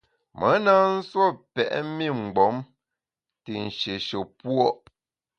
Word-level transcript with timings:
Me 0.37 0.49
na 0.65 0.73
nsuo 0.95 1.27
pèt 1.53 1.71
mi 1.95 2.07
mgbom 2.21 2.57
te 3.43 3.51
nshéshe 3.67 4.19
puo’. 4.39 4.67